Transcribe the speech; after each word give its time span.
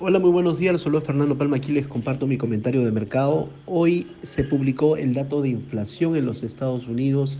Hola, 0.00 0.20
muy 0.20 0.30
buenos 0.30 0.60
días. 0.60 0.80
Solo 0.80 1.00
Fernando 1.00 1.36
Palma 1.36 1.56
aquí 1.56 1.72
les 1.72 1.88
comparto 1.88 2.28
mi 2.28 2.36
comentario 2.36 2.84
de 2.84 2.92
mercado. 2.92 3.48
Hoy 3.66 4.06
se 4.22 4.44
publicó 4.44 4.96
el 4.96 5.12
dato 5.12 5.42
de 5.42 5.48
inflación 5.48 6.14
en 6.14 6.24
los 6.24 6.44
Estados 6.44 6.86
Unidos. 6.86 7.36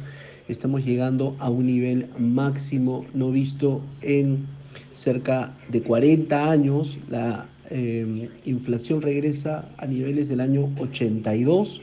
Estamos 0.48 0.84
llegando 0.84 1.36
a 1.38 1.50
un 1.50 1.66
nivel 1.66 2.08
máximo 2.18 3.06
no 3.14 3.30
visto 3.30 3.80
en 4.02 4.44
cerca 4.90 5.54
de 5.68 5.82
40 5.82 6.50
años. 6.50 6.98
La 7.08 7.46
eh, 7.70 8.28
inflación 8.44 9.02
regresa 9.02 9.68
a 9.76 9.86
niveles 9.86 10.28
del 10.28 10.40
año 10.40 10.68
82. 10.80 11.80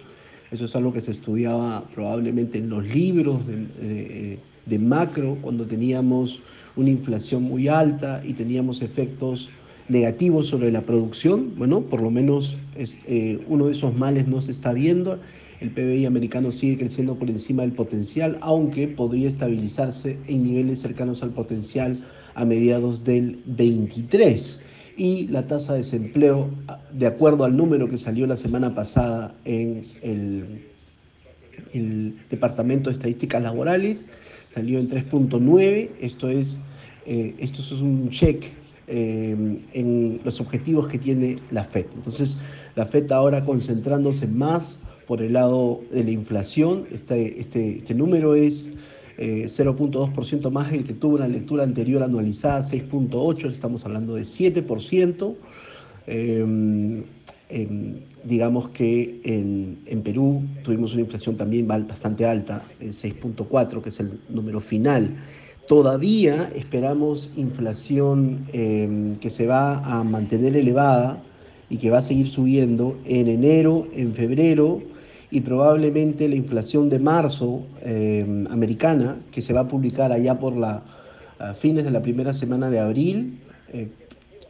Eso 0.52 0.66
es 0.66 0.76
algo 0.76 0.92
que 0.92 1.00
se 1.00 1.12
estudiaba 1.12 1.86
probablemente 1.96 2.57
en 2.57 2.70
los 2.70 2.86
libros 2.86 3.46
de 3.48 4.80
macro, 4.80 5.38
cuando 5.42 5.66
teníamos 5.66 6.42
una 6.76 6.89
inflación 6.89 7.44
muy 7.44 7.70
alta 7.70 8.21
y 8.26 8.34
teníamos 8.34 8.82
efectos 8.82 9.50
negativos 9.89 10.47
sobre 10.47 10.71
la 10.71 10.81
producción. 10.81 11.54
Bueno, 11.57 11.82
por 11.82 12.01
lo 12.01 12.10
menos 12.10 12.57
eh, 12.75 13.39
uno 13.47 13.68
de 13.68 13.73
esos 13.73 13.96
males 13.96 14.27
no 14.27 14.41
se 14.41 14.51
está 14.51 14.73
viendo. 14.73 15.19
El 15.61 15.71
PBI 15.71 16.05
americano 16.05 16.51
sigue 16.51 16.77
creciendo 16.77 17.15
por 17.15 17.29
encima 17.29 17.64
del 17.64 17.71
potencial, 17.71 18.37
aunque 18.41 18.87
podría 18.87 19.27
estabilizarse 19.27 20.18
en 20.27 20.43
niveles 20.43 20.79
cercanos 20.79 21.24
al 21.24 21.29
potencial 21.29 22.04
a 22.33 22.46
mediados 22.46 23.04
del 23.04 23.39
23. 23.46 24.60
Y 24.97 25.27
la 25.27 25.47
tasa 25.47 25.74
de 25.74 25.79
desempleo, 25.79 26.49
de 26.93 27.07
acuerdo 27.07 27.43
al 27.43 27.55
número 27.55 27.89
que 27.89 27.97
salió 27.97 28.27
la 28.27 28.38
semana 28.38 28.74
pasada 28.75 29.36
en 29.46 29.86
el, 30.02 30.65
el 31.74 32.16
Departamento 32.30 32.89
de 32.89 32.94
Estadísticas 32.94 33.41
Laborales, 33.41 34.05
salió 34.49 34.80
en 34.80 34.89
3.9. 34.89 35.89
Esto 35.99 36.30
es, 36.30 36.58
eh, 37.05 37.33
esto 37.39 37.61
es 37.61 37.72
un 37.81 38.09
check 38.09 38.45
eh, 38.88 39.59
en 39.73 40.22
los 40.23 40.39
objetivos 40.39 40.88
que 40.88 41.00
tiene 41.00 41.38
la 41.52 41.64
FED. 41.64 41.88
Entonces, 41.95 42.38
la 42.75 42.86
FED 42.86 43.11
ahora 43.11 43.44
concentrándose 43.44 44.27
más 44.27 44.80
por 45.08 45.22
el 45.22 45.33
lado 45.33 45.81
de 45.92 46.03
la 46.03 46.11
inflación, 46.11 46.86
este, 46.92 47.39
este, 47.39 47.77
este 47.77 47.94
número 47.94 48.36
es 48.36 48.69
eh, 49.17 49.45
0.2% 49.47 50.52
más 50.52 50.72
que 50.72 50.94
tuvo 50.94 51.16
una 51.16 51.27
lectura 51.27 51.64
anterior 51.64 52.03
anualizada, 52.03 52.59
6.8%, 52.59 53.47
estamos 53.47 53.86
hablando 53.86 54.16
de 54.16 54.23
7%. 54.23 55.36
Eh, 56.08 57.03
eh, 57.49 58.03
digamos 58.23 58.70
que 58.70 59.22
en, 59.23 59.80
en, 59.86 60.02
Perú 60.02 60.44
tuvimos 60.64 60.94
una 60.94 61.02
inflación 61.02 61.38
también 61.38 61.67
bastante 61.67 62.25
alta, 62.25 62.64
6.4, 62.81 63.81
que 63.81 63.89
es 63.89 63.99
el 63.99 64.20
número 64.30 64.59
final. 64.59 65.16
Todavía 65.67 66.52
esperamos 66.55 67.31
inflación 67.35 68.45
eh, 68.53 69.16
que 69.19 69.31
se 69.31 69.47
va 69.47 69.80
a 69.80 70.03
mantener 70.03 70.55
elevada 70.55 71.23
y 71.69 71.77
que 71.77 71.89
va 71.89 71.97
a 71.97 72.02
seguir 72.03 72.27
subiendo 72.27 72.97
en 73.05 73.27
enero, 73.27 73.88
en 73.93 74.13
febrero 74.13 74.83
y 75.31 75.41
probablemente 75.41 76.30
la 76.30 76.36
inflación 76.36 76.89
de 76.89 76.99
marzo 76.99 77.66
eh, 77.81 78.45
americana, 78.52 79.17
que 79.31 79.41
se 79.41 79.53
va 79.53 79.61
a 79.61 79.67
publicar 79.67 80.11
allá 80.11 80.39
por 80.39 80.55
la, 80.55 80.83
fines 81.59 81.83
de 81.83 81.91
la 81.91 82.02
primera 82.02 82.33
semana 82.33 82.69
de 82.69 82.80
abril, 82.80 83.39
eh, 83.73 83.89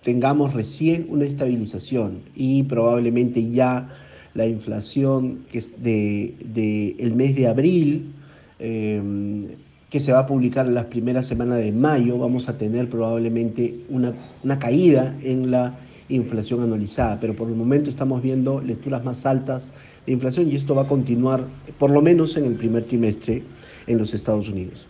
tengamos 0.04 0.54
recién 0.54 1.08
una 1.10 1.24
estabilización 1.24 2.20
y 2.36 2.64
probablemente 2.64 3.50
ya 3.50 3.90
la 4.34 4.48
inflación 4.48 5.46
que 5.50 5.60
es 5.60 5.82
de, 5.82 6.36
de 6.54 6.98
el 7.00 7.14
mes 7.16 7.36
de 7.36 7.48
abril 7.48 8.14
eh, 8.60 9.02
que 9.96 10.02
se 10.02 10.12
va 10.12 10.20
a 10.20 10.28
publicar 10.28 10.66
en 10.66 10.74
las 10.74 10.88
primeras 10.88 11.26
semanas 11.26 11.60
de 11.60 11.72
mayo, 11.72 12.18
vamos 12.18 12.50
a 12.50 12.58
tener 12.58 12.90
probablemente 12.90 13.80
una, 13.88 14.14
una 14.44 14.60
caída 14.60 15.16
en 15.22 15.52
la 15.52 15.80
inflación 16.10 16.62
anualizada, 16.62 17.18
pero 17.22 17.34
por 17.34 17.48
el 17.48 17.56
momento 17.56 17.90
estamos 17.90 18.22
viendo 18.22 18.60
lecturas 18.60 19.06
más 19.06 19.26
altas 19.26 19.72
de 20.06 20.12
inflación 20.12 20.52
y 20.52 20.58
esto 20.58 20.76
va 20.76 20.82
a 20.82 20.88
continuar 20.90 21.48
por 21.80 21.92
lo 21.92 22.02
menos 22.02 22.36
en 22.36 22.44
el 22.44 22.56
primer 22.56 22.84
trimestre 22.84 23.44
en 23.88 23.98
los 23.98 24.14
Estados 24.14 24.50
Unidos. 24.50 24.86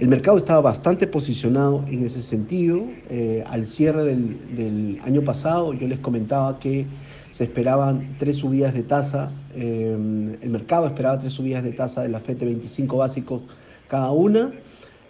El 0.00 0.08
mercado 0.08 0.36
estaba 0.36 0.60
bastante 0.60 1.06
posicionado 1.06 1.84
en 1.86 2.04
ese 2.04 2.20
sentido. 2.20 2.82
Eh, 3.10 3.44
al 3.46 3.64
cierre 3.64 4.02
del, 4.02 4.98
año 5.04 5.22
pasado 5.22 5.72
yo 5.72 5.86
les 5.86 6.00
comentaba 6.00 6.58
que 6.58 6.84
se 7.30 7.44
esperaban 7.44 8.16
tres 8.18 8.38
subidas 8.38 8.74
de 8.74 8.82
tasa, 8.82 9.30
eh, 9.54 10.36
el 10.42 10.50
mercado 10.50 10.86
esperaba 10.86 11.16
tres 11.20 11.34
subidas 11.34 11.62
de 11.62 11.70
tasa 11.70 12.02
de 12.02 12.08
la 12.08 12.18
FED 12.18 12.38
de 12.38 12.46
25 12.46 12.96
básicos 12.96 13.42
cada 13.88 14.12
una. 14.12 14.52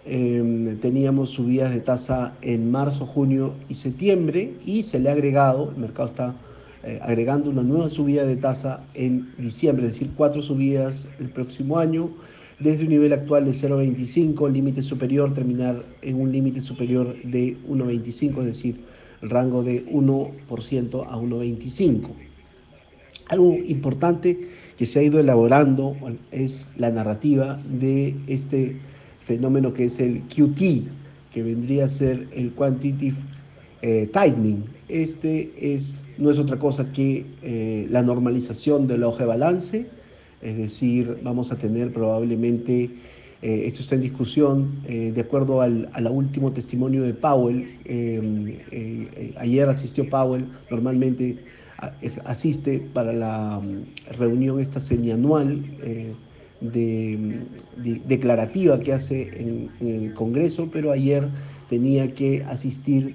Eh, 0.06 0.78
teníamos 0.80 1.30
subidas 1.30 1.74
de 1.74 1.80
tasa 1.80 2.34
en 2.40 2.70
marzo, 2.70 3.04
junio 3.04 3.52
y 3.68 3.74
septiembre 3.74 4.54
y 4.64 4.82
se 4.82 4.98
le 4.98 5.10
ha 5.10 5.12
agregado, 5.12 5.70
el 5.70 5.76
mercado 5.76 6.08
está 6.08 6.34
eh, 6.82 6.98
agregando 7.02 7.50
una 7.50 7.62
nueva 7.62 7.90
subida 7.90 8.24
de 8.24 8.36
tasa 8.36 8.80
en 8.94 9.34
diciembre, 9.36 9.84
es 9.86 9.92
decir, 9.92 10.10
cuatro 10.16 10.40
subidas 10.40 11.08
el 11.18 11.28
próximo 11.28 11.78
año, 11.78 12.10
desde 12.58 12.84
un 12.84 12.88
nivel 12.88 13.12
actual 13.12 13.44
de 13.44 13.50
0,25, 13.50 14.50
límite 14.50 14.80
superior, 14.80 15.34
terminar 15.34 15.84
en 16.00 16.20
un 16.20 16.32
límite 16.32 16.62
superior 16.62 17.14
de 17.22 17.58
1,25, 17.68 18.38
es 18.38 18.46
decir, 18.46 18.80
el 19.20 19.30
rango 19.30 19.62
de 19.62 19.84
1% 19.86 21.06
a 21.06 21.16
1,25. 21.16 22.27
Algo 23.28 23.54
importante 23.66 24.38
que 24.76 24.86
se 24.86 25.00
ha 25.00 25.02
ido 25.02 25.20
elaborando 25.20 25.96
es 26.30 26.66
la 26.76 26.90
narrativa 26.90 27.60
de 27.68 28.16
este 28.26 28.76
fenómeno 29.20 29.72
que 29.72 29.84
es 29.84 29.98
el 30.00 30.22
QT, 30.28 30.86
que 31.32 31.42
vendría 31.42 31.84
a 31.84 31.88
ser 31.88 32.26
el 32.32 32.52
Quantitative 32.52 33.16
eh, 33.82 34.08
Tightening. 34.12 34.64
Este 34.88 35.52
es, 35.58 36.04
no 36.16 36.30
es 36.30 36.38
otra 36.38 36.58
cosa 36.58 36.90
que 36.92 37.26
eh, 37.42 37.86
la 37.90 38.02
normalización 38.02 38.86
de 38.86 38.96
la 38.96 39.08
hoja 39.08 39.20
de 39.20 39.26
balance, 39.26 39.86
es 40.40 40.56
decir, 40.56 41.18
vamos 41.22 41.52
a 41.52 41.58
tener 41.58 41.92
probablemente, 41.92 42.84
eh, 43.42 43.62
esto 43.66 43.82
está 43.82 43.96
en 43.96 44.00
discusión, 44.00 44.80
eh, 44.86 45.12
de 45.14 45.20
acuerdo 45.20 45.60
al, 45.60 45.90
al, 45.92 46.06
último 46.06 46.52
testimonio 46.52 47.02
de 47.02 47.12
Powell, 47.12 47.66
ayer 49.36 49.68
asistió 49.68 50.08
Powell, 50.08 50.46
normalmente 50.70 51.36
asiste 52.24 52.80
para 52.92 53.12
la 53.12 53.60
mm, 53.60 54.16
reunión 54.18 54.60
esta 54.60 54.80
semianual 54.80 55.64
eh, 55.82 56.12
de, 56.60 57.40
de, 57.76 58.02
declarativa 58.06 58.80
que 58.80 58.92
hace 58.92 59.30
en, 59.40 59.70
el 59.80 60.14
Congreso, 60.14 60.68
pero 60.72 60.90
ayer 60.90 61.28
tenía 61.68 62.12
que 62.14 62.42
asistir 62.44 63.14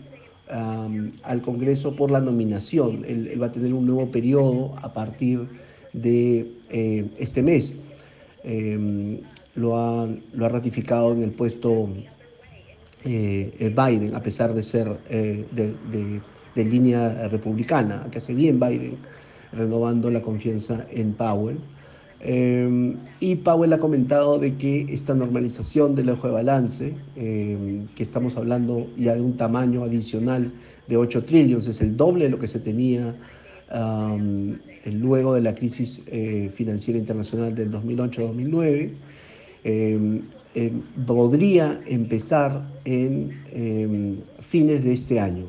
al 0.50 1.42
Congreso 1.42 1.96
por 1.96 2.12
la 2.12 2.22
nominación. 2.22 3.04
Él, 3.08 3.42
va 3.42 3.48
a 3.48 3.52
tener 3.52 3.74
un 3.74 3.88
nuevo 3.88 4.12
periodo 4.12 4.76
a 4.82 4.94
partir 4.94 5.48
de 5.94 6.52
eh, 6.70 7.10
este 7.18 7.42
mes. 7.42 7.76
Eh, 8.44 9.20
lo, 9.56 9.78
ha, 9.78 10.08
lo, 10.34 10.46
ha, 10.46 10.50
ratificado 10.50 11.14
en 11.14 11.24
el 11.24 11.32
puesto 11.32 11.90
eh, 13.04 13.74
Biden, 13.76 14.14
a 14.14 14.22
pesar 14.22 14.54
de 14.54 14.62
ser 14.64 15.00
de 15.10 16.22
de 16.56 16.66
línea 16.66 17.28
republicana, 17.30 18.08
que 18.12 18.18
hace 18.20 18.34
bien 18.34 18.60
Biden, 18.60 18.98
renovando 19.52 20.10
la 20.10 20.22
confianza 20.22 20.86
en 20.92 21.14
Powell. 21.14 21.58
Eh, 22.26 22.96
y 23.20 23.36
Powell 23.36 23.74
ha 23.74 23.80
comentado 23.80 24.40
de 24.40 24.56
que 24.56 24.86
esta 24.90 25.14
normalización 25.14 25.94
del 25.94 26.10
ojo 26.10 26.28
de 26.28 26.34
balance, 26.34 26.94
eh, 27.18 27.82
que 27.96 28.04
estamos 28.04 28.38
hablando 28.38 28.88
ya 28.98 29.14
de 29.16 29.22
un 29.22 29.36
tamaño 29.36 29.84
adicional 29.84 30.52
de 30.88 30.98
8 30.98 31.26
trillones, 31.26 31.68
es 31.68 31.82
el 31.82 31.98
doble 31.98 32.26
de 32.26 32.32
lo 32.32 32.40
que 32.40 32.48
se 32.48 32.60
tenía 32.60 33.14
um, 33.74 34.56
luego 34.86 35.34
de 35.34 35.42
la 35.42 35.54
crisis 35.54 36.02
eh, 36.08 36.50
financiera 36.54 36.98
internacional 36.98 37.54
del 37.56 37.72
2008-2009, 37.72 38.92
podría 41.06 41.82
empezar 41.88 42.68
en 42.86 44.24
fines 44.42 44.84
de 44.84 44.94
este 44.94 45.20
año. 45.20 45.46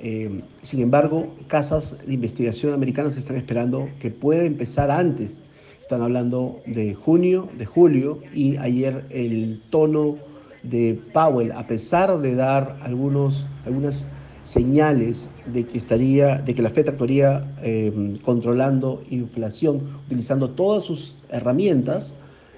Eh, 0.00 0.42
sin 0.62 0.80
embargo, 0.80 1.34
casas 1.48 1.98
de 2.06 2.14
investigación 2.14 2.72
americanas 2.72 3.16
están 3.16 3.36
esperando 3.36 3.88
que 3.98 4.10
pueda 4.10 4.44
empezar 4.44 4.90
antes. 4.90 5.40
Están 5.80 6.02
hablando 6.02 6.60
de 6.66 6.94
junio, 6.94 7.48
de 7.56 7.66
julio, 7.66 8.20
y 8.32 8.56
ayer 8.58 9.06
el 9.10 9.62
tono 9.70 10.18
de 10.62 11.00
Powell, 11.12 11.52
a 11.52 11.66
pesar 11.66 12.20
de 12.20 12.34
dar 12.34 12.78
algunos, 12.82 13.46
algunas 13.64 14.06
señales 14.44 15.28
de 15.46 15.66
que 15.66 15.78
estaría, 15.78 16.36
de 16.36 16.54
que 16.54 16.62
la 16.62 16.70
Fed 16.70 16.88
actuaría 16.88 17.54
eh, 17.62 18.18
controlando 18.24 19.02
inflación, 19.10 19.88
utilizando 20.06 20.50
todas 20.50 20.84
sus 20.84 21.14
herramientas, 21.28 22.14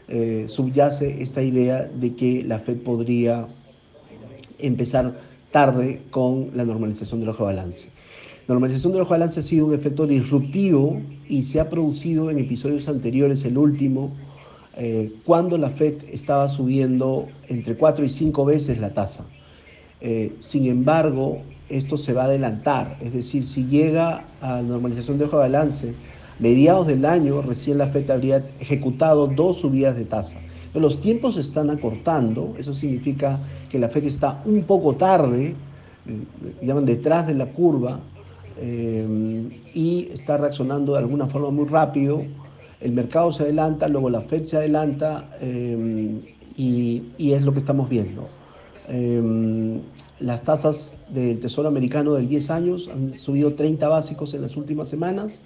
eh, 0.09 0.47
subyace 0.49 1.23
esta 1.23 1.43
idea 1.43 1.85
de 1.85 2.15
que 2.15 2.43
la 2.45 2.59
Fed 2.59 2.79
podría 2.79 3.47
empezar 4.59 5.30
tarde 5.51 6.03
con 6.11 6.51
la 6.55 6.65
normalización 6.65 7.21
del 7.21 7.31
ojo 7.31 7.47
de 7.47 7.55
balance. 7.55 7.89
La 8.47 8.55
normalización 8.55 8.93
del 8.93 9.03
ojo 9.03 9.15
de 9.15 9.21
balance 9.21 9.41
ha 9.41 9.43
sido 9.43 9.67
un 9.67 9.75
efecto 9.75 10.07
disruptivo 10.07 11.01
y 11.29 11.45
se 11.45 11.61
ha 11.61 11.71
producido 11.71 12.31
en 12.31 12.39
episodios 12.39 12.89
anteriores, 12.89 13.45
el 13.45 13.59
último, 13.59 14.13
eh, 14.77 15.13
cuando 15.25 15.59
la 15.59 15.71
Fed 15.71 16.03
estaba 16.09 16.49
subiendo 16.49 17.27
entre 17.49 17.77
cuatro 17.77 18.05
y 18.05 18.09
cinco 18.09 18.45
veces 18.45 18.79
la 18.79 18.95
tasa. 18.95 19.25
Eh, 20.01 20.35
sin 20.41 20.67
embargo, 20.67 21.43
esto 21.69 21.97
se 21.97 22.13
va 22.13 22.23
a 22.23 22.27
adelantar. 22.27 22.97
Es 23.01 23.13
decir, 23.13 23.45
si 23.45 23.67
llega 23.67 24.25
a 24.41 24.63
normalización 24.63 25.19
de 25.19 25.25
hoja 25.25 25.37
de 25.37 25.43
balance 25.43 25.95
mediados 26.39 26.87
del 26.87 27.05
año, 27.05 27.43
recién 27.43 27.79
la 27.79 27.89
FED 27.89 28.11
habría 28.11 28.45
ejecutado 28.59 29.27
dos 29.27 29.59
subidas 29.59 29.97
de 29.97 30.07
tasa. 30.07 30.39
Los 30.75 31.01
tiempos 31.01 31.35
se 31.35 31.41
están 31.41 31.71
acortando, 31.71 32.55
eso 32.57 32.75
significa 32.75 33.39
que 33.69 33.79
la 33.79 33.89
FED 33.89 34.05
está 34.05 34.41
un 34.45 34.63
poco 34.63 34.95
tarde, 34.95 35.55
eh, 36.07 36.55
llaman 36.63 36.87
detrás 36.87 37.27
de 37.27 37.35
la 37.35 37.47
curva, 37.47 37.99
eh, 38.57 39.49
y 39.75 40.09
está 40.13 40.37
reaccionando 40.37 40.93
de 40.93 40.99
alguna 40.99 41.27
forma 41.27 41.51
muy 41.51 41.67
rápido. 41.67 42.23
El 42.81 42.93
mercado 42.93 43.33
se 43.33 43.43
adelanta, 43.43 43.89
luego 43.89 44.11
la 44.11 44.21
FED 44.21 44.45
se 44.45 44.57
adelanta 44.59 45.29
eh, 45.41 46.21
y, 46.57 47.03
y, 47.19 47.33
es 47.33 47.43
lo 47.43 47.53
que 47.53 47.59
estamos 47.59 47.89
viendo. 47.89 48.29
las 50.21 50.43
tasas 50.43 50.93
del 51.09 51.41
Tesoro 51.41 51.69
americano 51.69 52.13
del 52.15 52.29
10 52.29 52.51
años 52.51 52.91
han 52.93 53.15
subido 53.15 53.55
30 53.55 53.89
básicos 53.89 54.35
en 54.35 54.43
las 54.43 54.57
últimas 54.57 54.89
semanas 54.89 55.41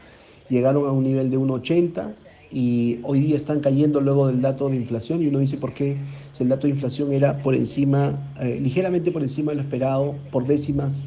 llegaron 0.49 0.87
a 0.87 0.93
un 0.93 1.05
nivel 1.05 1.31
de 1.31 1.38
1,80 1.38 2.15
y 2.50 2.99
hoy 3.02 3.20
día 3.20 3.37
están 3.37 3.61
cayendo 3.61 4.00
luego 4.00 4.29
del 4.29 4.41
dato 4.41 4.69
de 4.69 4.76
inflación 4.76 5.23
y 5.23 5.26
uno 5.26 5.38
dice 5.38 5.56
por 5.56 5.75
qué 5.75 5.96
si 6.32 6.43
el 6.43 6.49
dato 6.49 6.67
de 6.67 6.73
inflación 6.73 7.12
era 7.12 7.43
por 7.43 7.55
encima, 7.55 8.19
eh, 8.41 8.58
ligeramente 8.61 9.11
por 9.11 9.23
encima 9.23 9.52
de 9.52 9.56
lo 9.56 9.62
esperado, 9.62 10.14
por 10.31 10.46
décimas 10.46 11.02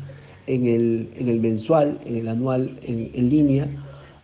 en 0.48 0.68
el, 0.68 1.10
en 1.16 1.30
el 1.30 1.40
mensual, 1.40 2.00
en 2.06 2.18
el 2.18 2.28
anual, 2.28 2.78
en, 2.84 3.30
línea, 3.30 3.68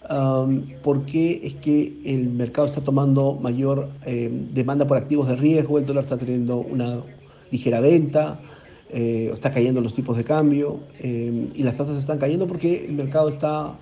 um, 0.09 0.63
porque 0.81 1.41
es 1.43 1.55
que 1.55 1.93
el 2.05 2.29
mercado 2.29 2.67
está 2.67 2.81
tomando 2.81 3.33
mayor 3.33 3.89
eh, 4.05 4.29
demanda 4.53 4.87
por 4.87 4.97
activos 4.97 5.27
de 5.27 5.35
riesgo, 5.35 5.79
el 5.79 5.85
dólar 5.85 6.03
está 6.03 6.17
teniendo 6.17 6.57
una 6.57 7.01
ligera 7.51 7.81
venta, 7.81 8.39
eh, 8.89 9.31
está 9.33 9.51
cayendo 9.51 9.81
los 9.81 9.93
tipos 9.93 10.15
de 10.17 10.23
cambio 10.23 10.79
y 11.01 11.63
las 11.63 11.75
tasas 11.75 11.97
están 11.97 12.19
cayendo 12.19 12.47
porque 12.47 12.85
el 12.85 12.93
mercado 12.93 13.27
está 13.27 13.75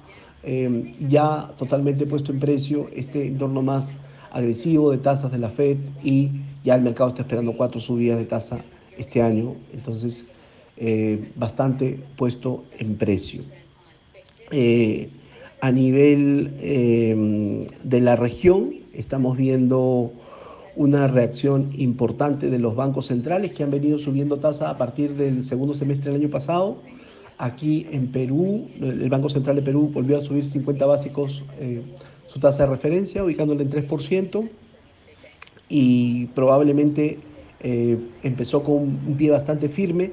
Em, 0.44 0.96
ya 1.08 1.54
totalmente 1.58 2.08
puesto 2.08 2.32
en 2.32 2.40
precio 2.40 2.90
este 2.94 3.28
entorno 3.28 3.62
más 3.62 3.94
agresivo 4.32 4.90
de 4.90 4.98
tasas 4.98 5.32
de 5.32 5.38
la 5.38 5.50
Fed 5.50 5.78
y 6.04 6.32
ya 6.64 6.74
el 6.74 6.82
mercado 6.82 7.10
está 7.10 7.22
esperando 7.22 7.54
cuatro 7.54 7.80
subidas 7.80 8.18
de 8.18 8.26
tasa 8.26 8.64
este 8.98 9.22
año, 9.22 9.56
entonces 9.72 10.26
eh, 10.78 11.32
bastante 11.36 12.00
puesto 12.16 12.64
en 12.80 12.96
precio. 12.96 13.44
Eh, 14.50 15.10
a 15.62 15.72
nivel 15.72 16.56
em, 16.60 17.68
de 17.84 18.02
la 18.02 18.16
región 18.16 18.74
estamos 18.94 19.38
viendo 19.38 20.12
una 20.76 21.08
reacción 21.08 21.70
importante 21.78 22.50
de 22.50 22.58
los 22.58 22.76
bancos 22.76 23.08
centrales 23.08 23.54
que 23.54 23.62
han 23.62 23.70
venido 23.70 24.00
subiendo 24.00 24.38
tasa 24.38 24.72
a 24.72 24.78
partir 24.78 25.14
del 25.16 25.44
segundo 25.44 25.76
semestre 25.76 26.12
del 26.12 26.22
año 26.22 26.32
pasado 26.32 26.80
Aquí 27.42 27.88
en 27.92 28.12
Perú, 28.12 28.68
el 28.80 29.10
Banco 29.10 29.28
Central 29.28 29.56
de 29.56 29.64
Perú 29.64 29.90
volvió 29.92 30.20
a 30.20 30.22
subir 30.22 30.46
50 30.46 30.86
básicos 30.86 31.44
eh, 31.60 31.82
su 32.28 32.40
tasa 32.40 32.68
de 32.68 32.70
referencia, 32.70 33.24
ubicándola 33.24 33.64
en 33.64 33.72
3%, 33.72 34.48
y 35.68 36.28
probablemente 36.36 37.18
eh, 37.62 37.98
empezó 38.22 38.62
con 38.62 38.76
un 38.76 39.16
pie 39.18 39.32
bastante 39.32 39.70
firme, 39.70 40.12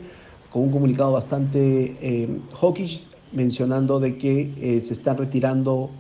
con 0.49 0.63
un 0.63 0.71
comunicado 0.71 1.13
bastante 1.13 1.97
eh, 2.01 2.29
hawkish, 2.59 3.07
mencionando 3.33 4.01
de 4.01 4.17
que 4.17 4.81
se 4.83 4.95
están 4.95 5.19
retirando, 5.19 5.91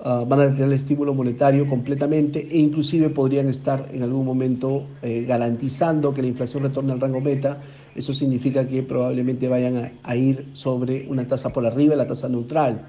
ah, 0.00 0.24
van 0.26 0.40
a 0.40 0.46
retirar 0.46 0.70
el 0.70 0.74
estímulo 0.74 1.14
monetario 1.14 1.68
completamente 1.68 2.48
e 2.50 2.58
inclusive 2.58 3.10
podrían 3.10 3.48
estar 3.48 3.88
en 3.92 4.02
algún 4.02 4.26
momento 4.26 4.86
garantizando 5.02 6.12
que 6.12 6.22
la 6.22 6.26
inflación 6.26 6.64
retorne 6.64 6.90
al 6.90 7.00
rango 7.00 7.20
meta 7.20 7.60
eso 7.94 8.12
significa 8.12 8.66
que 8.66 8.82
probablemente 8.82 9.48
vayan 9.48 9.92
a, 10.02 10.16
ir 10.16 10.46
sobre 10.52 11.06
una 11.08 11.26
tasa 11.26 11.52
por 11.52 11.66
arriba, 11.66 11.94
la 11.96 12.06
tasa 12.06 12.28
neutral. 12.28 12.86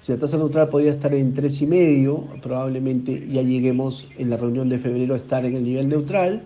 Si 0.00 0.12
la 0.12 0.18
tasa 0.18 0.36
neutral 0.36 0.68
podría 0.68 0.90
estar 0.90 1.14
en 1.14 1.34
3,5, 1.34 2.40
probablemente 2.40 3.26
ya 3.28 3.42
lleguemos 3.42 4.06
en 4.18 4.30
la 4.30 4.36
reunión 4.36 4.68
de 4.68 4.78
febrero 4.78 5.14
a 5.14 5.16
estar 5.16 5.44
en 5.44 5.56
el 5.56 5.64
nivel 5.64 5.88
neutral 5.88 6.42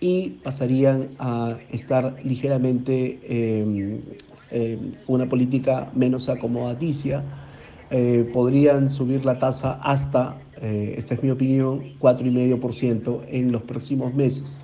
y 0.00 0.30
pasarían 0.42 1.10
a 1.18 1.58
estar 1.70 2.16
ligeramente 2.24 3.20
eh, 3.22 4.78
una 5.06 5.28
política 5.28 5.90
menos 5.94 6.28
acomodaticia. 6.28 7.24
Eh, 7.90 8.28
podrían 8.32 8.88
subir 8.88 9.24
la 9.24 9.38
tasa 9.38 9.74
hasta, 9.82 10.38
eh, 10.60 10.94
esta 10.96 11.14
es 11.14 11.22
mi 11.22 11.30
opinión, 11.30 11.94
4,5% 12.00 13.22
en 13.28 13.52
los 13.52 13.62
próximos 13.62 14.14
meses. 14.14 14.60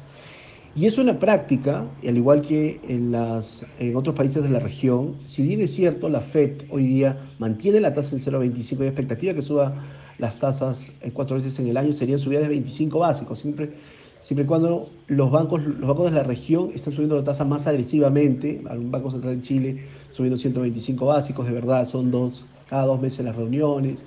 Y 0.77 0.87
es 0.87 0.99
una 0.99 1.19
práctica, 1.19 1.89
al 2.07 2.17
igual 2.17 2.43
que 2.43 2.81
en, 2.89 3.11
las, 3.11 3.67
en 3.81 3.97
otros 3.97 4.15
países 4.15 4.43
de 4.45 4.51
la 4.51 4.61
región, 4.61 5.17
si 5.25 5.43
bien 5.43 5.61
es 5.61 5.73
cierto, 5.73 6.09
la 6.09 6.21
FED 6.21 6.63
hoy 6.71 6.87
día 6.87 7.29
mantiene 7.41 7.81
la 7.81 7.93
tasa 7.93 8.15
en 8.15 8.23
0,25 8.23 8.85
y 8.85 8.87
expectativa 8.87 9.35
que 9.35 9.43
suba 9.43 9.75
las 10.19 10.39
tasas 10.39 10.93
eh, 11.01 11.11
cuatro 11.13 11.37
veces 11.37 11.59
en 11.59 11.67
el 11.67 11.77
año, 11.77 11.93
serían 11.93 12.21
subidas 12.21 12.45
de 12.45 12.51
25 12.51 13.01
básicos, 13.01 13.41
siempre, 13.41 13.73
siempre 14.21 14.45
y 14.45 14.47
cuando 14.47 14.91
los 15.09 15.33
bancos, 15.33 15.65
los 15.65 15.89
bancos 15.89 16.05
de 16.05 16.17
la 16.17 16.23
región 16.23 16.71
están 16.73 16.93
subiendo 16.93 17.17
la 17.17 17.25
tasa 17.25 17.45
más 17.45 17.67
agresivamente, 17.67 18.63
algún 18.71 18.93
banco 18.93 19.11
central 19.11 19.35
en 19.35 19.43
Chile 19.43 19.85
subiendo 20.13 20.37
125 20.37 21.05
básicos, 21.05 21.47
de 21.47 21.53
verdad, 21.53 21.85
son 21.85 22.13
dos, 22.13 22.45
cada 22.69 22.87
dos 22.87 23.01
meses 23.01 23.25
las 23.25 23.35
reuniones. 23.35 24.05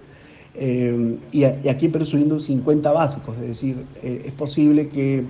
Eh, 0.56 1.18
y, 1.32 1.44
aquí 1.44 1.88
en 1.88 1.92
Perú 1.92 2.06
subiendo 2.06 2.40
50 2.40 2.90
básicos, 2.92 3.36
es 3.38 3.48
decir, 3.48 3.86
eh, 4.02 4.22
es 4.26 4.34
posible 4.34 4.88
que 4.88 5.26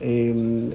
Em, 0.00 0.70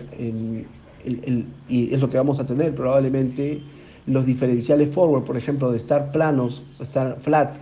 y 1.69 1.93
es 1.93 1.99
lo 1.99 2.09
que 2.09 2.17
vamos 2.17 2.39
a 2.39 2.45
tener 2.45 2.73
probablemente 2.75 3.61
los 4.05 4.25
diferenciales 4.25 4.89
forward, 4.89 5.23
por 5.23 5.37
ejemplo, 5.37 5.71
de 5.71 5.77
estar 5.77 6.11
planos, 6.11 6.63
estar 6.79 7.19
flat 7.21 7.55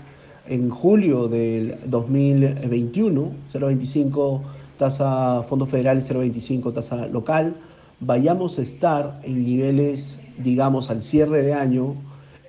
en 0.48 0.70
julio 0.70 1.28
del 1.28 1.78
2021, 1.86 3.32
0,25 3.52 4.42
tasa 4.78 5.44
fondos 5.44 5.70
federales, 5.70 6.10
0,25 6.10 6.74
tasa 6.74 7.06
local, 7.08 7.56
vayamos 8.00 8.58
a 8.58 8.64
estar 8.64 9.20
en 9.24 9.46
niveles, 9.46 10.18
digamos, 10.40 10.90
al 10.90 11.02
cierre 11.02 11.44
de 11.44 11.54
año, 11.54 11.96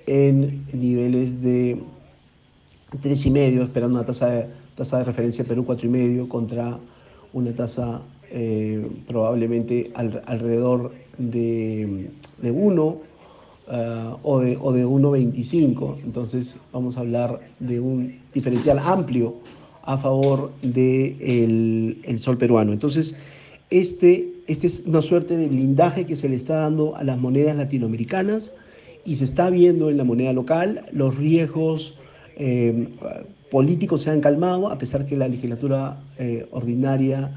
en 0.06 0.66
niveles 0.72 1.42
de 1.42 1.76
3,5, 3.02 3.64
esperando 3.64 3.98
una 3.98 4.06
tasa 4.06 4.26
de, 4.28 4.46
tasa 4.74 4.98
de 4.98 5.04
referencia 5.04 5.44
Perú 5.44 5.64
4,5 5.66 6.28
contra 6.28 6.78
una 7.34 7.52
tasa 7.52 8.00
eh, 8.34 8.88
probablemente 9.06 9.90
alrededor 9.94 10.94
de, 11.18 12.08
de 12.40 12.50
1 12.50 13.00
eh, 13.70 14.10
o 14.22 14.40
de, 14.40 14.56
o 14.58 14.72
de 14.72 14.86
1,25. 14.86 15.98
Entonces 16.02 16.56
vamos 16.72 16.96
a 16.96 17.00
hablar 17.00 17.40
de 17.60 17.78
un 17.78 18.20
diferencial 18.32 18.78
amplio 18.78 19.36
a 19.82 19.98
favor 19.98 20.50
del 20.62 20.72
de 20.72 22.00
el 22.04 22.18
sol 22.20 22.38
peruano. 22.38 22.72
Entonces, 22.72 23.16
este, 23.68 24.32
este 24.46 24.66
es 24.66 24.82
una 24.86 25.02
suerte 25.02 25.36
de 25.36 25.48
blindaje 25.48 26.06
que 26.06 26.16
se 26.16 26.30
le 26.30 26.36
está 26.36 26.56
dando 26.56 26.96
a 26.96 27.04
las 27.04 27.18
monedas 27.18 27.54
latinoamericanas 27.54 28.54
y 29.04 29.16
se 29.16 29.24
está 29.24 29.50
viendo 29.50 29.90
en 29.90 29.98
la 29.98 30.04
moneda 30.04 30.32
local. 30.32 30.86
Los 30.90 31.16
riesgos 31.18 31.98
eh, 32.36 32.88
políticos 33.50 34.00
se 34.00 34.10
han 34.10 34.22
calmado, 34.22 34.68
a 34.68 34.78
pesar 34.78 35.04
que 35.04 35.18
la 35.18 35.28
legislatura 35.28 36.00
ordinaria 36.50 37.30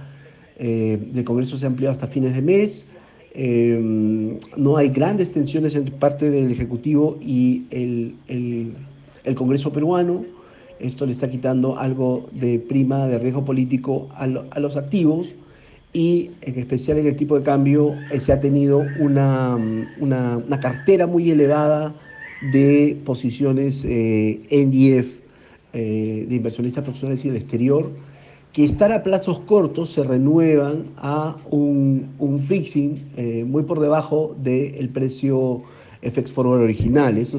eh, 0.58 0.98
del 1.12 1.26
Congreso 1.26 1.58
se 1.58 1.66
ha 1.66 1.68
ampliado 1.68 1.92
hasta 1.92 2.08
fines 2.08 2.34
de 2.34 2.42
mes. 2.42 2.86
Eh, 3.34 4.40
no 4.56 4.78
hay 4.78 4.90
grandes 4.90 5.32
tensiones 5.32 5.76
entre 5.76 5.94
parte 5.94 6.30
del 6.30 6.52
Ejecutivo 6.52 7.18
y 7.22 7.66
el, 7.70 8.16
el, 8.28 9.36
Congreso 9.36 9.74
peruano. 9.74 10.24
Esto 10.80 11.06
le 11.06 11.12
está 11.12 11.30
quitando 11.30 11.78
algo 11.78 12.30
de 12.32 12.60
prima 12.60 13.08
de 13.08 13.20
riesgo 13.20 13.44
político 13.44 14.08
a, 14.14 14.24
a 14.24 14.60
los 14.60 14.78
activos 14.78 15.34
y 15.92 16.32
en 16.42 16.60
especial 16.60 16.98
en 16.98 17.08
el 17.08 17.16
tipo 17.16 17.38
de 17.38 17.44
cambio 17.44 17.96
eh, 18.12 18.20
se 18.20 18.32
ha 18.32 18.40
tenido 18.40 18.86
una, 19.00 19.58
una, 20.00 20.60
cartera 20.62 21.08
muy 21.08 21.30
elevada 21.32 21.94
de 22.52 22.98
posiciones 23.06 23.84
eh, 23.86 24.42
NDF, 24.52 25.26
de 25.74 26.34
inversionistas 26.34 26.86
profesionales 26.86 27.26
y 27.26 27.28
del 27.28 27.38
exterior, 27.38 27.92
que 28.56 28.64
estar 28.64 28.94
a 28.94 29.04
plazos 29.04 29.40
cortos 29.40 29.92
se 29.92 30.02
renuevan 30.02 30.86
a 30.96 31.36
un, 31.52 32.16
un 32.20 32.42
fixing 32.42 33.04
eh, 33.18 33.44
muy 33.46 33.64
por 33.64 33.82
debajo 33.82 34.34
del 34.40 34.88
precio 34.88 35.62
FX 36.02 36.32
Forward 36.32 36.62
original. 36.62 37.18
Eso 37.18 37.38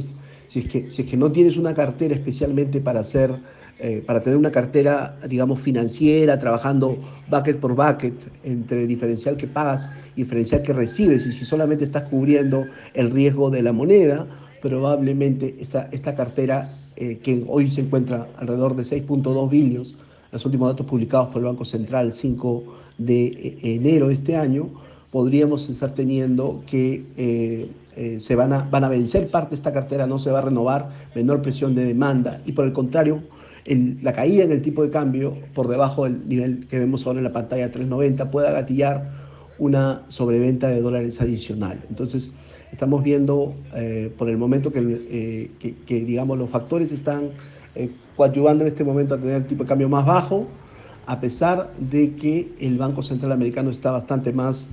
si, 0.48 0.58
es 0.58 0.66
que, 0.66 0.90
si 0.90 1.02
es 1.02 1.08
que 1.08 1.16
no 1.16 1.32
tienes 1.32 1.56
una 1.56 1.72
cartera 1.72 2.14
especialmente 2.14 2.82
para 2.82 3.00
hacer, 3.00 3.34
eh, 3.78 4.04
para 4.06 4.20
tener 4.20 4.36
una 4.36 4.50
cartera, 4.50 5.16
digamos, 5.26 5.58
financiera, 5.58 6.38
trabajando 6.38 6.98
bucket 7.30 7.60
por 7.60 7.74
bucket 7.74 8.12
entre 8.44 8.86
diferencial 8.86 9.38
que 9.38 9.46
pagas 9.46 9.88
y 10.16 10.22
diferencial 10.22 10.60
que 10.60 10.74
recibes, 10.74 11.26
y 11.26 11.32
si 11.32 11.46
solamente 11.46 11.84
estás 11.84 12.02
cubriendo 12.10 12.66
el 12.92 13.10
riesgo 13.10 13.48
de 13.48 13.62
la 13.62 13.72
moneda, 13.72 14.26
probablemente 14.60 15.56
esta, 15.60 15.88
esta 15.92 16.14
cartera, 16.14 16.76
eh, 16.96 17.20
que 17.22 17.42
hoy 17.48 17.70
se 17.70 17.80
encuentra 17.80 18.28
alrededor 18.36 18.76
de 18.76 18.82
6.2 18.82 19.48
billones, 19.48 19.94
los 20.32 20.44
últimos 20.44 20.68
datos 20.68 20.86
publicados 20.86 21.28
por 21.28 21.38
el 21.38 21.46
Banco 21.46 21.64
Central 21.64 22.12
5 22.12 22.64
de 22.98 23.26
eh, 23.26 23.58
enero 23.62 24.08
de 24.08 24.14
este 24.14 24.36
año, 24.36 24.68
podríamos 25.10 25.68
estar 25.68 25.94
teniendo 25.94 26.62
que 26.66 27.04
eh, 27.16 27.68
eh, 27.96 28.20
se 28.20 28.34
van 28.34 28.52
a, 28.52 28.62
van 28.62 28.84
a 28.84 28.88
vencer 28.88 29.30
parte 29.30 29.50
de 29.50 29.56
esta 29.56 29.72
cartera, 29.72 30.06
no 30.06 30.18
se 30.18 30.30
va 30.30 30.40
a 30.40 30.42
renovar, 30.42 30.90
menor 31.14 31.42
presión 31.42 31.74
de 31.74 31.84
demanda 31.84 32.40
y 32.44 32.52
por 32.52 32.64
el 32.64 32.72
contrario, 32.72 33.22
la 33.66 34.12
caída 34.12 34.44
en 34.44 34.52
el 34.52 34.62
tipo 34.62 34.84
de 34.84 34.90
cambio 34.90 35.36
por 35.52 35.66
debajo 35.66 36.04
del 36.04 36.28
nivel 36.28 36.68
que 36.68 36.78
vemos 36.78 37.04
ahora 37.04 37.18
en 37.18 37.24
la 37.24 37.32
pantalla 37.32 37.64
390 37.64 38.30
pueda 38.30 38.52
gatillar 38.52 39.10
una 39.58 40.02
sobreventa 40.06 40.68
de 40.68 40.80
dólares 40.80 41.20
adicional. 41.20 41.82
Entonces, 41.88 42.30
estamos 42.70 43.02
viendo 43.02 43.54
por 44.18 44.28
el 44.28 44.36
momento 44.36 44.70
que, 44.70 45.50
que, 45.58 46.04
digamos, 46.04 46.38
los 46.38 46.48
factores 46.48 46.92
están 46.92 47.30
coadyuvando 48.16 48.64
en 48.64 48.68
este 48.68 48.84
momento 48.84 49.14
a 49.14 49.18
tener 49.18 49.36
el 49.36 49.46
tipo 49.46 49.64
de 49.64 49.68
cambio 49.68 49.88
más 49.88 50.06
bajo, 50.06 50.46
a 51.06 51.20
pesar 51.20 51.72
de 51.78 52.14
que 52.14 52.52
el 52.58 52.78
Banco 52.78 53.02
Central 53.02 53.32
Americano 53.32 53.70
está 53.70 53.90
bastante 53.90 54.32
más 54.32 54.68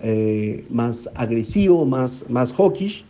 eh, 0.00 0.64
más 0.70 1.10
agresivo, 1.16 1.84
más, 1.84 2.24
más 2.28 2.52
hawkish, 2.52 3.04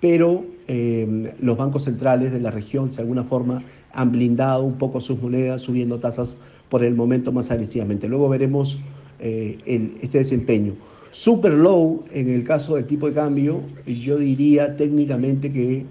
pero 0.00 0.42
eh, 0.68 1.34
los 1.38 1.58
bancos 1.58 1.84
centrales 1.84 2.32
de 2.32 2.40
la 2.40 2.50
región, 2.50 2.88
de 2.88 2.96
alguna 2.96 3.24
forma, 3.24 3.62
han 3.92 4.10
blindado 4.10 4.64
un 4.64 4.78
poco 4.78 5.02
sus 5.02 5.20
monedas, 5.20 5.60
subiendo 5.60 5.98
tasas 5.98 6.38
por 6.70 6.82
el 6.82 6.94
momento 6.94 7.30
más 7.30 7.50
agresivamente. 7.50 8.08
Luego 8.08 8.30
veremos 8.30 8.78
eh, 9.18 9.58
este 10.00 10.18
desempeño. 10.18 10.72
Super 11.10 11.52
low 11.52 12.04
en 12.10 12.30
el 12.30 12.44
caso 12.44 12.76
del 12.76 12.86
tipo 12.86 13.08
de 13.08 13.14
cambio, 13.14 13.60
yo 13.84 14.16
diría 14.16 14.76
técnicamente 14.76 15.52
que 15.52 15.84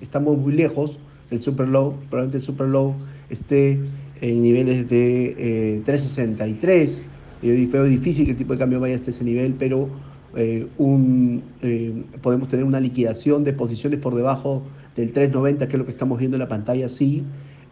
estamos 0.00 0.38
muy 0.38 0.52
lejos 0.52 0.98
del 1.32 1.42
super 1.42 1.66
low, 1.66 1.94
probablemente 2.08 2.38
el 2.38 2.42
super 2.42 2.68
low 2.68 2.94
esté 3.28 3.80
en 4.20 4.42
niveles 4.42 4.88
de 4.88 5.82
363 5.84 7.02
veo 7.42 7.84
difícil 7.84 8.24
que 8.24 8.32
el 8.32 8.36
tipo 8.36 8.52
de 8.52 8.58
cambio 8.58 8.80
vaya 8.80 8.94
hasta 8.94 9.10
ese 9.10 9.24
nivel, 9.24 9.54
pero 9.58 9.88
eh, 10.36 10.66
un, 10.78 11.42
eh, 11.62 12.04
podemos 12.22 12.48
tener 12.48 12.64
una 12.64 12.80
liquidación 12.80 13.44
de 13.44 13.52
posiciones 13.52 13.98
por 13.98 14.14
debajo 14.14 14.62
del 14.96 15.12
3.90, 15.12 15.58
que 15.58 15.64
es 15.64 15.78
lo 15.78 15.84
que 15.84 15.90
estamos 15.90 16.18
viendo 16.18 16.36
en 16.36 16.40
la 16.40 16.48
pantalla, 16.48 16.88
sí. 16.88 17.24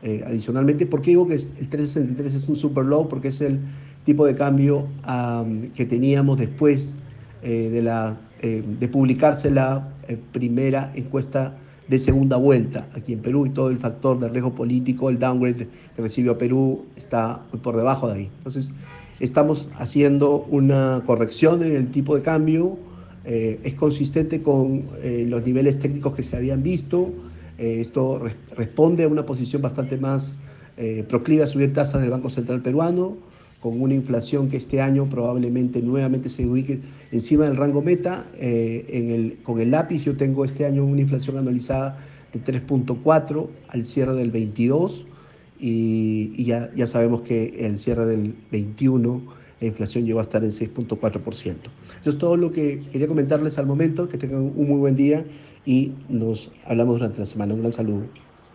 Eh, 0.02 0.25
adicionalmente, 0.26 0.87
¿por 0.87 1.02
qué 1.02 1.11
digo 1.11 1.29
que 1.29 1.35
el 1.35 1.71
3.63 1.71 2.35
es 2.35 2.49
un 2.49 2.57
super 2.57 2.85
low? 2.85 3.09
Porque 3.09 3.29
es 3.29 3.40
el 3.40 3.61
tipo 4.05 4.26
de 4.26 4.35
cambio 4.35 4.88
que 5.75 5.85
teníamos 5.85 6.38
después 6.38 6.97
de 7.43 8.88
publicarse 8.90 9.50
la 9.50 9.93
primera 10.33 10.90
encuesta 10.95 11.55
de 11.90 11.99
segunda 11.99 12.38
vuelta 12.38 12.88
aquí 12.94 13.12
en 13.12 13.20
Perú 13.20 13.44
y 13.44 13.50
todo 13.50 13.68
el 13.68 13.76
factor 13.76 14.18
de 14.18 14.28
riesgo 14.28 14.54
político, 14.54 15.11
el 15.11 15.18
downgrade 15.18 15.68
que 15.94 16.02
recibió 16.02 16.38
Perú 16.38 16.87
está 16.97 17.42
por 17.62 17.76
debajo 17.76 18.09
de 18.09 18.14
ahí. 18.14 18.30
Entonces, 18.38 18.73
Estamos 19.20 19.68
haciendo 19.76 20.47
una 20.49 21.02
corrección 21.04 21.62
en 21.62 21.76
el 21.76 21.90
tipo 21.90 22.16
de 22.16 22.23
cambio, 22.23 22.78
eh, 23.26 23.61
es 23.62 23.75
consistente 23.75 24.40
con 24.40 24.85
eh, 25.02 25.26
los 25.28 25.44
niveles 25.44 25.78
técnicos 25.78 26.14
que 26.14 26.23
se 26.23 26.37
habían 26.37 26.62
visto. 26.62 27.12
Eh, 27.59 27.82
esto 27.82 28.23
responde 28.56 29.04
a 29.04 29.09
una 29.09 29.26
posición 29.26 29.61
bastante 29.62 29.97
más 29.99 30.37
proclive 31.11 31.42
a 31.42 31.47
subir 31.47 31.75
tasas 31.75 32.00
del 32.00 32.11
Banco 32.11 32.30
Central 32.30 32.62
peruano, 32.62 33.18
con 33.61 33.81
una 33.81 33.95
inflación 33.95 34.49
que 34.49 34.57
este 34.57 34.81
año 34.81 35.07
probablemente 35.07 35.83
nuevamente 35.83 36.29
se 36.29 36.47
ubique 36.47 36.81
encima 37.12 37.45
del 37.45 37.57
rango 37.57 37.83
meta. 37.83 38.26
en 38.38 39.11
el, 39.11 39.38
con 39.43 39.61
el 39.61 39.71
lápiz 39.71 40.05
yo 40.05 40.17
tengo 40.17 40.45
este 40.45 40.64
año 40.64 40.85
una 40.85 41.02
inflación 41.02 41.37
anualizada 41.37 41.99
de 42.33 42.40
3.4 42.43 43.49
al 43.69 43.85
cierre 43.85 44.14
del 44.14 44.31
22 44.31 45.07
y, 45.59 46.45
ya, 46.45 46.71
ya 46.75 46.87
sabemos 46.87 47.21
que 47.21 47.67
el 47.67 47.79
cierre 47.79 48.07
del 48.07 48.35
21 48.50 49.40
la 49.61 49.67
inflación 49.67 50.07
llegó 50.07 50.21
a 50.21 50.23
estar 50.23 50.43
en 50.43 50.50
6.4%. 50.50 51.55
Eso 52.00 52.11
es 52.11 52.19
todo 52.19 52.37
lo 52.37 52.50
que 52.50 52.81
quería 52.90 53.07
comentarles 53.07 53.59
al 53.59 53.67
momento. 53.67 54.09
Que 54.09 54.17
tengan 54.17 54.52
un 54.57 54.69
muy 54.69 54.79
buen 54.79 54.97
día 54.97 55.25
y 55.67 55.93
nos 56.09 56.50
hablamos 56.64 56.97
durante 56.97 57.21
la 57.21 57.26
semana. 57.26 57.52
Un 57.52 57.61
gran 57.61 57.73
saludo. 57.75 58.30